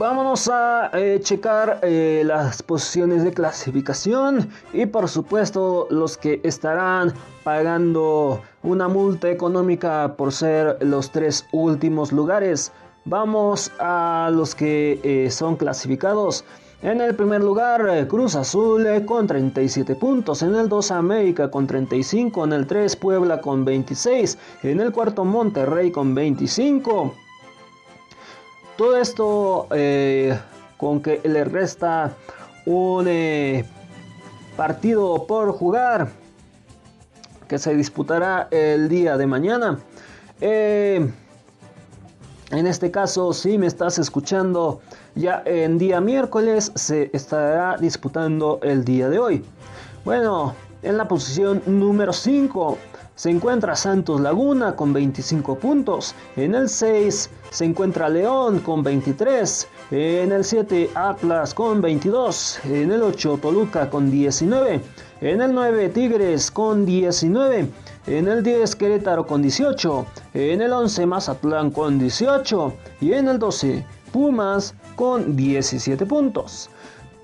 Vámonos 0.00 0.48
a 0.48 0.90
eh, 0.94 1.20
checar 1.20 1.80
eh, 1.82 2.22
las 2.24 2.62
posiciones 2.62 3.22
de 3.22 3.32
clasificación 3.32 4.48
y 4.72 4.86
por 4.86 5.10
supuesto 5.10 5.88
los 5.90 6.16
que 6.16 6.40
estarán 6.42 7.12
pagando 7.44 8.40
una 8.62 8.88
multa 8.88 9.28
económica 9.28 10.14
por 10.16 10.32
ser 10.32 10.78
los 10.80 11.10
tres 11.10 11.44
últimos 11.52 12.12
lugares. 12.12 12.72
Vamos 13.04 13.70
a 13.78 14.30
los 14.32 14.54
que 14.54 15.00
eh, 15.02 15.30
son 15.30 15.56
clasificados. 15.56 16.46
En 16.82 17.02
el 17.02 17.14
primer 17.14 17.42
lugar, 17.42 17.86
eh, 17.90 18.08
Cruz 18.08 18.36
Azul 18.36 18.86
eh, 18.86 19.04
con 19.04 19.26
37 19.26 19.96
puntos. 19.96 20.40
En 20.40 20.54
el 20.54 20.66
2, 20.66 20.90
América 20.92 21.50
con 21.50 21.66
35. 21.66 22.44
En 22.44 22.54
el 22.54 22.66
3, 22.66 22.96
Puebla 22.96 23.42
con 23.42 23.66
26. 23.66 24.38
En 24.62 24.80
el 24.80 24.90
cuarto, 24.90 25.26
Monterrey 25.26 25.90
con 25.90 26.14
25. 26.14 27.14
Todo 28.78 28.96
esto 28.96 29.66
eh, 29.72 30.38
con 30.78 31.02
que 31.02 31.20
le 31.22 31.44
resta 31.44 32.14
un 32.64 33.06
partido 34.56 35.26
por 35.26 35.52
jugar 35.52 36.08
que 37.46 37.58
se 37.58 37.74
disputará 37.74 38.48
el 38.50 38.88
día 38.88 39.18
de 39.18 39.26
mañana. 39.26 39.80
En 42.50 42.66
este 42.66 42.90
caso, 42.90 43.32
si 43.32 43.58
me 43.58 43.66
estás 43.66 43.98
escuchando 43.98 44.80
ya 45.14 45.42
en 45.44 45.78
día 45.78 46.00
miércoles 46.00 46.72
se 46.74 47.10
estará 47.12 47.76
disputando 47.76 48.58
el 48.62 48.84
día 48.84 49.08
de 49.08 49.18
hoy. 49.18 49.44
Bueno, 50.04 50.54
en 50.82 50.96
la 50.96 51.06
posición 51.06 51.62
número 51.66 52.12
5 52.12 52.78
se 53.14 53.28
encuentra 53.28 53.76
Santos 53.76 54.20
Laguna 54.20 54.74
con 54.74 54.94
25 54.94 55.58
puntos. 55.58 56.14
En 56.36 56.54
el 56.54 56.70
6 56.70 57.28
se 57.50 57.64
encuentra 57.66 58.08
León 58.08 58.60
con 58.60 58.82
23. 58.82 59.68
En 59.90 60.32
el 60.32 60.42
7 60.42 60.90
Atlas 60.94 61.52
con 61.52 61.82
22. 61.82 62.60
En 62.64 62.90
el 62.90 63.02
8 63.02 63.38
Toluca 63.42 63.90
con 63.90 64.10
19. 64.10 64.80
En 65.20 65.42
el 65.42 65.52
9 65.52 65.90
Tigres 65.90 66.50
con 66.50 66.86
19. 66.86 67.68
En 68.10 68.26
el 68.26 68.42
10 68.42 68.74
Querétaro 68.74 69.24
con 69.24 69.40
18. 69.40 70.04
En 70.34 70.60
el 70.60 70.72
11 70.72 71.06
Mazatlán 71.06 71.70
con 71.70 71.96
18. 71.96 72.72
Y 73.00 73.12
en 73.12 73.28
el 73.28 73.38
12 73.38 73.86
Pumas 74.12 74.74
con 74.96 75.36
17 75.36 76.04
puntos. 76.06 76.70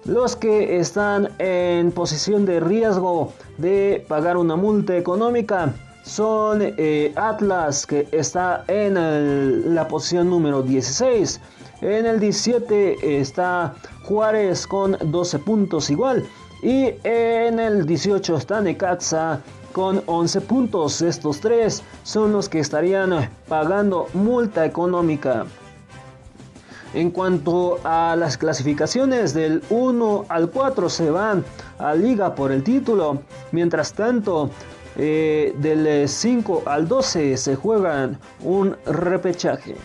Los 0.04 0.36
que 0.36 0.78
están 0.78 1.28
en 1.40 1.90
posición 1.90 2.46
de 2.46 2.60
riesgo 2.60 3.32
de 3.58 4.06
pagar 4.06 4.36
una 4.36 4.54
multa 4.54 4.96
económica 4.96 5.74
son 6.04 6.60
eh, 6.62 7.12
Atlas 7.16 7.84
que 7.84 8.06
está 8.12 8.62
en 8.68 9.74
la 9.74 9.88
posición 9.88 10.30
número 10.30 10.62
16. 10.62 11.40
En 11.80 12.06
el 12.06 12.20
17 12.20 13.18
está 13.20 13.74
Juárez 14.04 14.68
con 14.68 14.96
12 15.02 15.40
puntos 15.40 15.90
igual. 15.90 16.24
Y 16.62 16.90
en 17.02 17.58
el 17.58 17.86
18 17.86 18.36
está 18.36 18.60
Necaxa 18.60 19.42
con 19.76 20.02
11 20.06 20.40
puntos. 20.40 21.02
Estos 21.02 21.40
tres 21.40 21.82
son 22.02 22.32
los 22.32 22.48
que 22.48 22.60
estarían 22.60 23.28
pagando 23.46 24.06
multa 24.14 24.64
económica. 24.64 25.44
En 26.94 27.10
cuanto 27.10 27.78
a 27.84 28.16
las 28.16 28.38
clasificaciones 28.38 29.34
del 29.34 29.62
1 29.68 30.24
al 30.30 30.48
4 30.48 30.88
se 30.88 31.10
van 31.10 31.44
a 31.78 31.92
liga 31.92 32.34
por 32.34 32.52
el 32.52 32.62
título. 32.62 33.20
Mientras 33.52 33.92
tanto, 33.92 34.48
eh, 34.96 35.54
del 35.58 36.08
5 36.08 36.62
al 36.64 36.88
12 36.88 37.36
se 37.36 37.54
juegan 37.54 38.18
un 38.42 38.78
repechaje. 38.86 39.76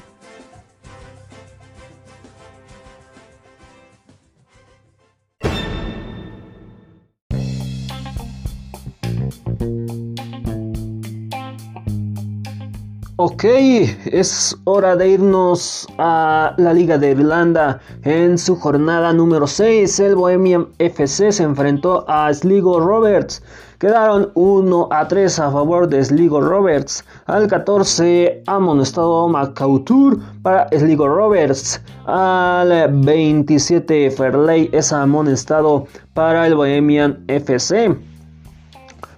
Ok, 13.23 13.43
es 13.43 14.57
hora 14.63 14.95
de 14.95 15.09
irnos 15.09 15.87
a 15.99 16.55
la 16.57 16.73
Liga 16.73 16.97
de 16.97 17.11
Irlanda. 17.11 17.79
En 18.01 18.39
su 18.39 18.55
jornada 18.55 19.13
número 19.13 19.45
6, 19.45 19.99
el 19.99 20.15
Bohemian 20.15 20.69
FC 20.79 21.31
se 21.31 21.43
enfrentó 21.43 22.03
a 22.09 22.33
Sligo 22.33 22.79
Roberts. 22.79 23.43
Quedaron 23.77 24.31
1 24.33 24.87
a 24.89 25.07
3 25.07 25.37
a 25.37 25.51
favor 25.51 25.87
de 25.87 26.03
Sligo 26.03 26.41
Roberts. 26.41 27.05
Al 27.27 27.47
14, 27.47 28.41
amonestado 28.47 29.27
MacAutur 29.27 30.17
para 30.41 30.67
Sligo 30.75 31.07
Roberts. 31.07 31.79
Al 32.07 32.89
27, 32.91 34.09
Fairley 34.09 34.67
es 34.73 34.91
amonestado 34.91 35.85
para 36.15 36.47
el 36.47 36.55
Bohemian 36.55 37.23
FC. 37.27 37.95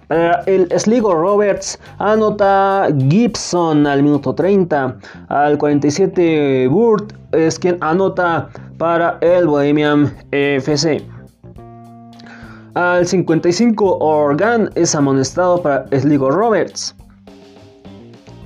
Para 0.08 0.42
el 0.46 0.68
Sligo 0.78 1.14
Roberts 1.14 1.78
anota 1.98 2.88
Gibson 3.08 3.86
al 3.86 4.02
minuto 4.02 4.34
30. 4.34 4.96
Al 5.28 5.58
47 5.58 6.68
Burt 6.68 7.12
es 7.32 7.58
quien 7.58 7.78
anota 7.80 8.48
para 8.78 9.18
el 9.20 9.46
Bohemian 9.46 10.14
FC. 10.30 11.04
Al 12.74 13.06
55 13.06 13.98
Organ 13.98 14.70
es 14.74 14.94
amonestado 14.94 15.62
para 15.62 15.86
Sligo 15.96 16.30
Roberts. 16.30 16.94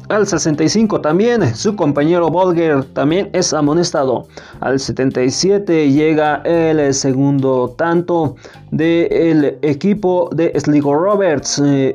Al 0.09 0.27
65 0.27 1.03
también 1.03 1.55
su 1.55 1.77
compañero 1.77 2.31
Bolger 2.31 2.83
también 2.95 3.29
es 3.35 3.53
amonestado. 3.53 4.27
Al 4.61 4.81
77 4.81 5.93
llega 5.93 6.37
el 6.45 6.95
segundo 6.95 7.75
tanto 7.77 8.37
del 8.71 9.59
equipo 9.61 10.31
de 10.33 10.59
Sligo 10.59 10.95
Roberts, 10.95 11.63
eh, 11.63 11.95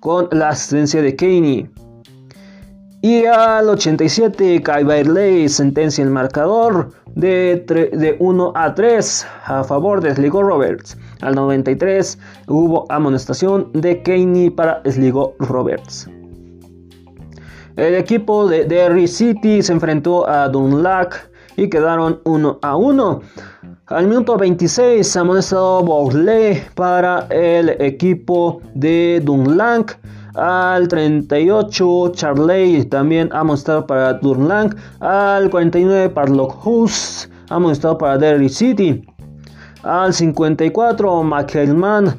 con 0.00 0.28
la 0.32 0.48
asistencia 0.48 1.00
de 1.00 1.14
Kaney. 1.14 1.70
Y 3.02 3.24
al 3.26 3.68
87 3.68 4.60
Kai 4.62 5.48
sentencia 5.48 6.02
el 6.02 6.10
marcador 6.10 6.90
de, 7.14 7.64
de 7.92 8.16
1 8.18 8.52
a 8.56 8.74
3 8.74 9.26
a 9.44 9.62
favor 9.62 10.00
de 10.00 10.12
Sligo 10.12 10.42
Roberts. 10.42 10.98
Al 11.20 11.36
93 11.36 12.18
hubo 12.48 12.90
amonestación 12.90 13.70
de 13.74 14.02
Kaney 14.02 14.50
para 14.50 14.82
Sligo 14.90 15.36
Roberts. 15.38 16.08
El 17.76 17.96
equipo 17.96 18.46
de 18.46 18.66
Derry 18.66 19.08
City 19.08 19.60
se 19.60 19.72
enfrentó 19.72 20.28
a 20.28 20.48
Dunlac 20.48 21.28
y 21.56 21.68
quedaron 21.68 22.20
1 22.24 22.60
a 22.62 22.76
1. 22.76 23.20
Al 23.86 24.06
minuto 24.06 24.36
26 24.36 25.16
amonestado 25.16 25.82
Bowley 25.82 26.62
para 26.76 27.26
el 27.30 27.70
equipo 27.80 28.60
de 28.74 29.20
Dunlac. 29.24 29.98
Al 30.36 30.86
38 30.86 32.12
Charley 32.12 32.84
también 32.84 33.28
amonestado 33.32 33.84
para 33.84 34.12
Dunlac. 34.14 34.76
Al 35.00 35.50
49 35.50 36.10
Parlock 36.10 36.62
House 36.62 37.28
amonestado 37.48 37.98
para 37.98 38.18
Derry 38.18 38.50
City. 38.50 39.04
Al 39.82 40.14
54 40.14 41.24
McHellman 41.24 42.16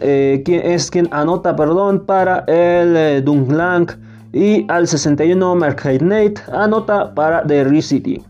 eh, 0.00 0.44
es 0.46 0.90
quien 0.90 1.08
anota 1.12 1.56
perdón 1.56 2.04
para 2.04 2.40
el 2.46 2.94
eh, 2.94 3.22
Dunlac 3.24 4.03
y 4.34 4.66
al 4.68 4.88
61 4.88 5.54
Nate 5.54 6.34
anota 6.52 7.14
para 7.14 7.46
The 7.46 7.80
City. 7.80 8.20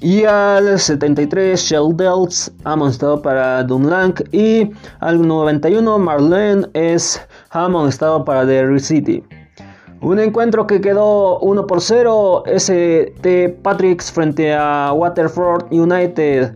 Y 0.00 0.24
al 0.24 0.78
73 0.78 1.58
Shell 1.58 1.96
Delts 1.96 2.52
amonestado 2.64 3.22
para 3.22 3.62
Dunlank 3.62 4.22
y 4.32 4.70
al 5.00 5.26
91 5.26 5.98
Marlene 5.98 6.66
es 6.74 7.20
amonestado 7.50 8.24
para 8.24 8.44
The 8.44 8.78
City. 8.80 9.22
Un 10.00 10.18
encuentro 10.18 10.66
que 10.66 10.80
quedó 10.80 11.38
1 11.40 11.66
por 11.66 11.80
0 11.80 12.44
ST 12.46 13.48
Patricks 13.62 14.12
frente 14.12 14.52
a 14.52 14.92
Waterford 14.92 15.72
United. 15.72 16.54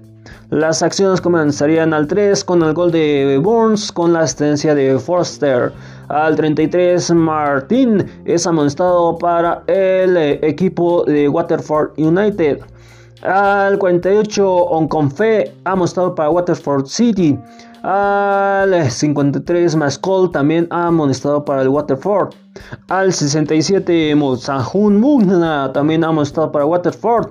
Las 0.50 0.82
acciones 0.82 1.20
comenzarían 1.20 1.94
al 1.94 2.06
3 2.06 2.44
con 2.44 2.62
el 2.62 2.74
gol 2.74 2.92
de 2.92 3.40
Burns 3.42 3.90
con 3.90 4.12
la 4.12 4.20
asistencia 4.20 4.74
de 4.74 4.98
Forster. 4.98 5.72
Al 6.12 6.36
33 6.36 7.12
Martin 7.12 8.04
es 8.26 8.46
amonestado 8.46 9.16
para 9.16 9.62
el 9.66 10.14
equipo 10.42 11.04
de 11.04 11.26
Waterford 11.26 11.92
United. 11.96 12.60
Al 13.22 13.78
48 13.78 14.46
Onconfe 14.46 15.54
amonestado 15.64 16.14
para 16.14 16.28
Waterford 16.28 16.84
City. 16.84 17.38
Al 17.82 18.90
53 18.90 19.74
Mascol 19.76 20.30
también 20.30 20.68
amonestado 20.68 21.46
para 21.46 21.62
el 21.62 21.68
Waterford. 21.68 22.34
Al 22.88 23.14
67 23.14 24.14
Mozahun 24.14 25.00
Mugna 25.00 25.72
también 25.72 26.04
amonestado 26.04 26.52
para 26.52 26.66
Waterford. 26.66 27.30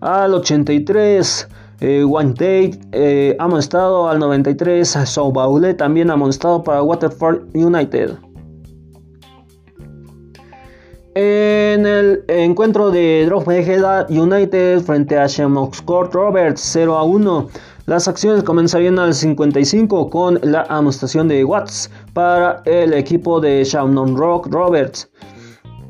Al 0.00 0.32
83 0.32 1.48
eh, 1.80 2.04
One 2.04 2.32
Day 2.34 2.78
eh, 2.92 3.36
amonestado 3.38 4.08
al 4.08 4.18
93, 4.18 4.88
Saubaule 5.04 5.74
también 5.74 6.10
amonestado 6.10 6.62
para 6.62 6.82
Waterford 6.82 7.54
United. 7.54 8.16
En 11.14 11.86
el 11.86 12.24
encuentro 12.28 12.90
de 12.90 13.24
Drogheda 13.24 14.06
United 14.10 14.82
frente 14.82 15.18
a 15.18 15.26
Court 15.86 16.12
Roberts 16.12 16.60
0 16.60 16.94
a 16.94 17.04
1, 17.04 17.48
las 17.86 18.06
acciones 18.06 18.42
comenzarían 18.42 18.98
al 18.98 19.14
55 19.14 20.10
con 20.10 20.38
la 20.42 20.66
amonestación 20.68 21.28
de 21.28 21.42
Watts 21.42 21.90
para 22.12 22.62
el 22.66 22.92
equipo 22.92 23.40
de 23.40 23.64
Shannon 23.64 24.14
Rock 24.16 24.48
Roberts. 24.50 25.08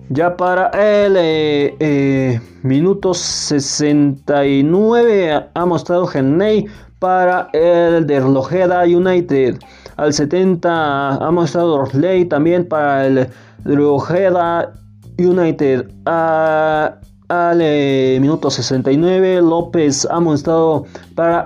Ya 0.09 0.37
para 0.37 0.69
el 0.69 1.17
eh, 1.17 1.75
eh, 1.81 2.41
minuto 2.63 3.13
69 3.13 5.49
ha 5.53 5.67
mostrado 5.67 6.07
Genney 6.07 6.67
para 7.01 7.49
el 7.53 8.07
de 8.07 8.21
Rojeda 8.21 8.85
United. 8.85 9.59
Al 9.97 10.13
70 10.13 11.17
ha 11.17 11.31
mostrado 11.33 11.75
Orley 11.75 12.25
también 12.27 12.69
para 12.69 13.05
el 13.07 13.27
Rojeda 13.65 14.75
United. 15.19 15.91
al 16.05 17.61
eh, 17.61 18.19
minuto 18.21 18.49
69 18.49 19.43
López 19.43 20.07
ha 20.09 20.21
mostrado 20.21 20.87
para 21.17 21.43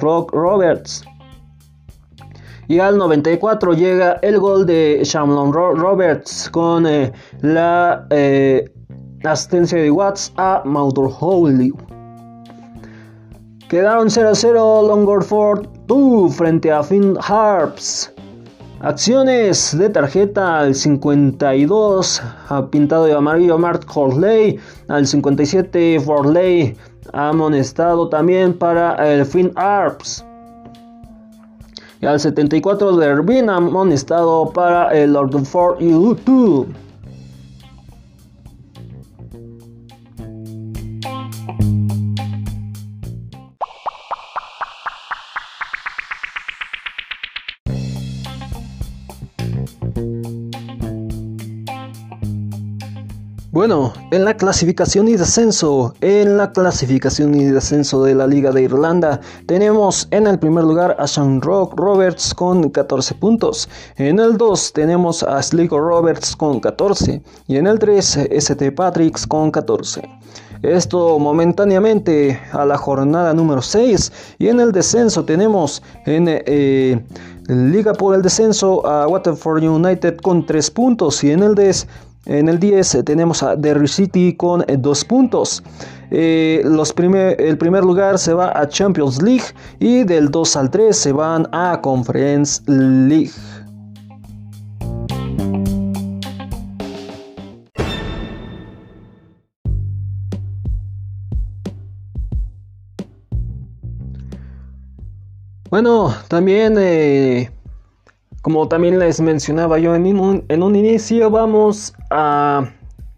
Rock 0.00 0.32
Roberts. 0.32 1.04
Y 2.68 2.80
al 2.80 2.98
94 2.98 3.72
llega 3.72 4.18
el 4.20 4.38
gol 4.38 4.66
de 4.66 5.00
Shamlon 5.02 5.54
Roberts 5.54 6.50
con 6.50 6.86
eh, 6.86 7.10
la 7.40 8.06
eh, 8.10 8.70
asistencia 9.24 9.78
de 9.78 9.90
Watts 9.90 10.34
a 10.36 10.62
Holy. 10.64 11.72
Quedaron 13.70 14.08
0-0 14.08 14.86
Longford 14.86 15.66
2 15.86 16.34
frente 16.34 16.70
a 16.70 16.82
Finn 16.82 17.16
Harps. 17.26 18.12
Acciones 18.80 19.76
de 19.76 19.88
tarjeta 19.88 20.60
al 20.60 20.74
52, 20.74 22.22
pintado 22.70 23.06
de 23.06 23.14
amarillo 23.14 23.58
Mark 23.58 23.86
Horley. 23.94 24.60
Al 24.88 25.06
57 25.06 26.00
Forley, 26.00 26.76
amonestado 27.14 28.10
también 28.10 28.52
para 28.56 28.94
el 29.10 29.24
Finn 29.24 29.52
Harps. 29.56 30.24
Y 32.00 32.06
al 32.06 32.20
74 32.20 32.96
de 32.96 33.06
Ervin 33.06 33.50
amonestado 33.50 34.52
para 34.52 34.96
el 34.96 35.14
Lord 35.14 35.44
Ford 35.44 35.78
U2. 35.80 36.66
En 54.10 54.24
la 54.24 54.34
clasificación 54.34 55.06
y 55.08 55.16
descenso, 55.16 55.94
en 56.00 56.38
la 56.38 56.50
clasificación 56.52 57.34
y 57.34 57.44
descenso 57.44 58.02
de 58.02 58.14
la 58.14 58.26
Liga 58.26 58.50
de 58.52 58.62
Irlanda, 58.62 59.20
tenemos 59.46 60.08
en 60.10 60.26
el 60.26 60.38
primer 60.38 60.64
lugar 60.64 60.96
a 60.98 61.06
Rock 61.40 61.78
Roberts 61.78 62.34
con 62.34 62.70
14 62.70 63.14
puntos. 63.16 63.68
En 63.96 64.18
el 64.18 64.38
2 64.38 64.72
tenemos 64.72 65.22
a 65.22 65.42
Sligo 65.42 65.78
Roberts 65.78 66.34
con 66.34 66.58
14 66.60 67.22
y 67.48 67.56
en 67.56 67.66
el 67.66 67.78
3 67.78 68.28
ST 68.30 68.72
Patricks 68.72 69.26
con 69.26 69.50
14. 69.50 70.02
Esto 70.62 71.18
momentáneamente 71.18 72.40
a 72.52 72.64
la 72.64 72.78
jornada 72.78 73.32
número 73.34 73.62
6 73.62 74.12
y 74.38 74.48
en 74.48 74.58
el 74.58 74.72
descenso 74.72 75.24
tenemos 75.24 75.82
en 76.06 76.24
eh, 76.28 77.00
Liga 77.48 77.94
por 77.94 78.14
el 78.14 78.20
descenso 78.20 78.86
a 78.86 79.08
Waterford 79.08 79.62
United 79.62 80.18
con 80.18 80.44
3 80.44 80.70
puntos 80.70 81.24
y 81.24 81.30
en 81.30 81.42
el 81.42 81.54
10 81.54 81.86
en 82.26 82.48
el 82.48 82.58
10 82.58 82.94
eh, 82.94 83.02
tenemos 83.02 83.42
a 83.42 83.56
Derry 83.56 83.88
City 83.88 84.34
con 84.34 84.64
2 84.66 85.02
eh, 85.02 85.06
puntos. 85.06 85.62
Eh, 86.10 86.62
los 86.64 86.94
el 86.98 87.58
primer 87.58 87.84
lugar 87.84 88.18
se 88.18 88.32
va 88.32 88.58
a 88.58 88.68
Champions 88.68 89.22
League 89.22 89.44
y 89.78 90.04
del 90.04 90.30
2 90.30 90.56
al 90.56 90.70
3 90.70 90.96
se 90.96 91.12
van 91.12 91.48
a 91.52 91.80
Conference 91.82 92.62
League. 92.66 93.30
Bueno, 105.70 106.14
también 106.28 106.78
como 108.48 108.66
también 108.66 108.98
les 108.98 109.20
mencionaba 109.20 109.78
yo 109.78 109.94
en 109.94 110.18
un, 110.18 110.42
en 110.48 110.62
un 110.62 110.74
inicio, 110.74 111.30
vamos 111.30 111.92
a 112.08 112.64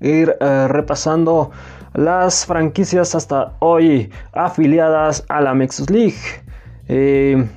ir 0.00 0.36
eh, 0.40 0.66
repasando 0.66 1.52
las 1.94 2.44
franquicias 2.44 3.14
hasta 3.14 3.52
hoy 3.60 4.10
afiliadas 4.32 5.24
a 5.28 5.40
la 5.40 5.54
Mexus 5.54 5.88
League. 5.88 6.18
Eh, 6.88 7.48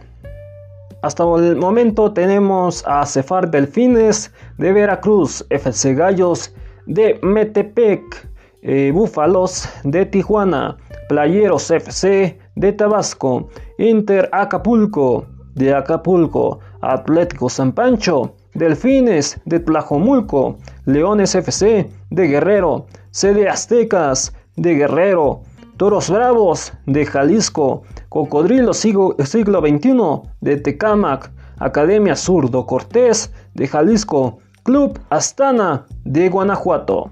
hasta 1.02 1.24
el 1.24 1.56
momento 1.56 2.14
tenemos 2.14 2.84
a 2.86 3.04
Cefar 3.08 3.50
Delfines 3.50 4.32
de 4.60 4.72
Veracruz, 4.72 5.44
FC 5.50 5.96
Gallos 5.96 6.54
de 6.86 7.20
Metepec, 7.24 8.04
eh, 8.62 8.92
Búfalos 8.94 9.68
de 9.84 10.06
Tijuana, 10.06 10.78
Playeros 11.10 11.72
FC 11.72 12.38
de 12.56 12.72
Tabasco, 12.72 13.50
Inter 13.80 14.30
Acapulco 14.32 15.26
de 15.56 15.74
Acapulco, 15.74 16.60
Atlético 16.92 17.50
San 17.50 17.72
Pancho 17.72 18.36
Delfines 18.54 19.40
de 19.46 19.60
Tlajomulco, 19.60 20.58
Leones 20.86 21.34
FC 21.34 21.90
de 22.12 22.28
Guerrero, 22.28 22.86
Sede 23.10 23.50
Aztecas 23.50 24.34
de 24.56 24.76
Guerrero, 24.76 25.42
Toros 25.78 26.10
Bravos 26.10 26.72
de 26.86 27.06
Jalisco, 27.06 27.82
Cocodrilo 28.10 28.74
Siglo, 28.74 29.16
XXI 29.18 30.30
de 30.42 30.58
Tecámac, 30.58 31.32
Academia 31.58 32.16
Zurdo 32.16 32.68
Cortés 32.68 33.34
de 33.56 33.68
Jalisco, 33.68 34.38
Club 34.62 35.00
Astana 35.10 35.86
de 36.04 36.30
Guanajuato. 36.30 37.12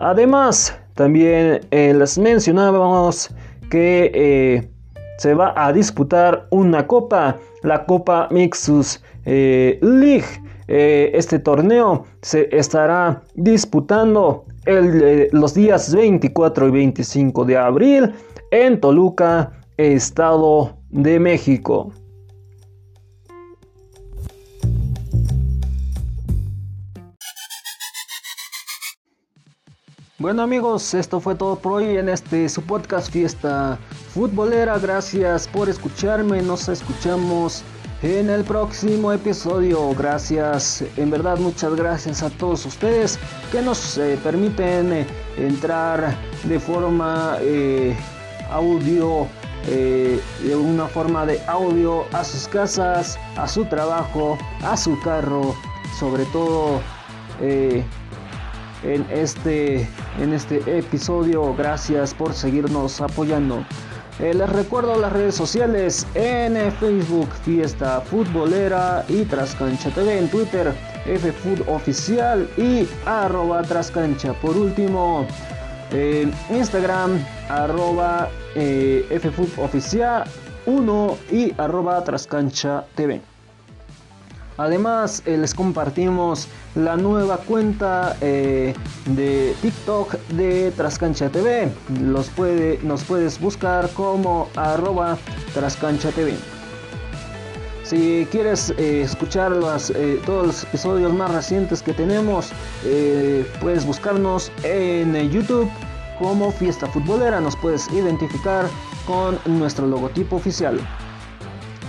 Además, 0.00 0.76
también 0.94 1.60
eh, 1.70 1.94
les 1.94 2.18
mencionábamos 2.18 3.30
que 3.70 4.10
eh, 4.12 4.70
se 5.18 5.34
va 5.34 5.52
a 5.56 5.72
disputar 5.72 6.46
una 6.50 6.86
copa, 6.86 7.36
la 7.62 7.84
Copa 7.84 8.28
Mixus 8.30 9.02
eh, 9.24 9.78
League. 9.82 10.26
este 10.68 11.38
torneo 11.38 12.04
se 12.20 12.48
estará 12.54 13.22
disputando 13.34 14.44
los 15.32 15.54
días 15.54 15.94
24 15.94 16.68
y 16.68 16.70
25 16.70 17.44
de 17.46 17.56
abril 17.56 18.12
en 18.50 18.78
Toluca, 18.78 19.50
Estado 19.78 20.76
de 20.90 21.18
México. 21.18 21.90
Bueno 30.20 30.42
amigos, 30.42 30.94
esto 30.94 31.20
fue 31.20 31.36
todo 31.36 31.60
por 31.60 31.74
hoy 31.74 31.96
en 31.96 32.08
este 32.08 32.48
su 32.48 32.62
podcast 32.62 33.08
Fiesta 33.08 33.78
Futbolera. 34.18 34.76
Gracias 34.80 35.46
por 35.46 35.68
escucharme. 35.68 36.42
Nos 36.42 36.68
escuchamos 36.68 37.62
en 38.02 38.28
el 38.30 38.42
próximo 38.42 39.12
episodio. 39.12 39.94
Gracias, 39.94 40.82
en 40.96 41.08
verdad 41.08 41.38
muchas 41.38 41.76
gracias 41.76 42.24
a 42.24 42.30
todos 42.30 42.66
ustedes 42.66 43.16
que 43.52 43.62
nos 43.62 43.96
eh, 43.96 44.18
permiten 44.24 44.92
eh, 44.92 45.06
entrar 45.36 46.16
de 46.42 46.58
forma 46.58 47.36
eh, 47.42 47.96
audio, 48.50 49.28
de 49.68 50.56
una 50.56 50.88
forma 50.88 51.24
de 51.24 51.40
audio 51.46 52.04
a 52.12 52.24
sus 52.24 52.48
casas, 52.48 53.16
a 53.36 53.46
su 53.46 53.66
trabajo, 53.66 54.36
a 54.64 54.76
su 54.76 54.98
carro, 55.02 55.54
sobre 55.96 56.24
todo 56.24 56.80
en 57.40 59.06
este, 59.12 59.88
en 60.18 60.32
este 60.32 60.76
episodio. 60.76 61.54
Gracias 61.54 62.14
por 62.14 62.34
seguirnos 62.34 63.00
apoyando. 63.00 63.64
Eh, 64.20 64.34
les 64.34 64.48
recuerdo 64.50 64.98
las 64.98 65.12
redes 65.12 65.36
sociales 65.36 66.04
en 66.14 66.56
Facebook 66.72 67.28
Fiesta 67.44 68.00
Futbolera 68.00 69.04
y 69.08 69.24
Trascancha 69.24 69.90
TV 69.90 70.18
en 70.18 70.28
Twitter 70.28 70.74
FFood 71.04 71.68
Oficial 71.68 72.48
y 72.56 72.88
arroba 73.06 73.62
Trascancha. 73.62 74.32
Por 74.34 74.56
último, 74.56 75.24
en 75.92 76.32
Instagram 76.50 77.24
arroba 77.48 78.28
eh, 78.56 79.06
Oficial 79.56 80.24
1 80.66 81.18
y 81.30 81.54
arroba 81.56 82.02
Trascancha 82.02 82.84
TV. 82.96 83.20
Además, 84.58 85.22
eh, 85.24 85.38
les 85.38 85.54
compartimos 85.54 86.48
la 86.74 86.96
nueva 86.96 87.36
cuenta 87.36 88.16
eh, 88.20 88.74
de 89.06 89.54
TikTok 89.62 90.14
de 90.30 90.72
Trascancha 90.72 91.28
TV. 91.28 91.68
Los 92.02 92.28
puede, 92.30 92.80
nos 92.82 93.04
puedes 93.04 93.40
buscar 93.40 93.88
como 93.90 94.48
arroba 94.56 95.16
Trascancha 95.54 96.10
TV. 96.10 96.34
Si 97.84 98.26
quieres 98.32 98.70
eh, 98.76 99.02
escuchar 99.02 99.52
todos 100.26 100.46
los 100.46 100.64
episodios 100.64 101.14
más 101.14 101.32
recientes 101.32 101.80
que 101.80 101.94
tenemos, 101.94 102.50
puedes 103.60 103.86
buscarnos 103.86 104.52
en 104.64 105.14
YouTube 105.30 105.70
como 106.18 106.50
Fiesta 106.50 106.88
Futbolera. 106.88 107.40
Nos 107.40 107.56
puedes 107.56 107.88
identificar 107.92 108.66
con 109.06 109.38
nuestro 109.46 109.86
logotipo 109.86 110.36
oficial. 110.36 110.80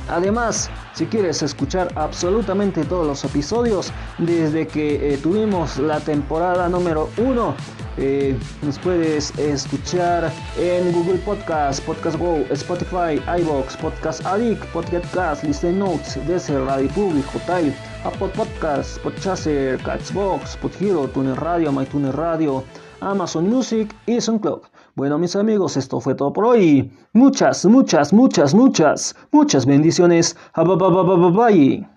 Además, 0.10 0.70
si 0.94 1.06
quieres 1.06 1.42
escuchar 1.42 1.92
absolutamente 1.96 2.84
todos 2.84 3.06
los 3.06 3.24
episodios 3.24 3.92
desde 4.18 4.68
que 4.68 5.14
eh, 5.14 5.18
tuvimos 5.18 5.78
la 5.78 6.00
temporada 6.00 6.68
número 6.68 7.10
1, 7.18 7.56
eh, 7.98 8.38
nos 8.62 8.80
puedes 8.80 9.38
escuchar 9.38 10.32
en 10.58 10.92
Google 10.92 11.20
Podcast, 11.20 11.84
Podcast 11.86 12.18
Go, 12.18 12.38
Spotify, 12.50 13.22
iBox, 13.42 13.78
Podcast 13.78 14.26
Addict, 14.26 14.64
Podcast 14.68 15.44
Listen 15.44 15.80
Notes, 15.80 16.18
desde 16.28 16.60
Radio 16.64 16.90
Public, 16.90 17.26
Hotel, 17.36 17.76
Apple 18.04 18.30
Podcast, 18.30 19.00
Podchaser, 19.00 19.78
Catsbox, 19.84 20.58
Podhero, 20.58 21.08
Tuner 21.10 21.38
Radio, 21.40 21.72
MyTuner 21.72 22.16
Radio, 22.16 22.64
Amazon 23.02 23.50
Music 23.50 23.94
y 24.06 24.20
SoundCloud. 24.20 24.62
Bueno, 25.00 25.18
mis 25.18 25.38
amigos, 25.38 25.78
esto 25.78 26.02
fue 26.02 26.14
todo 26.14 26.34
por 26.34 26.44
hoy. 26.44 26.92
Muchas, 27.14 27.66
muchas, 27.66 28.12
muchas, 28.12 28.54
muchas, 28.54 29.16
muchas 29.32 29.66
bendiciones. 29.66 30.36
Bye. 30.54 31.88